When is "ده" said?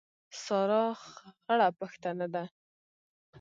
2.33-2.43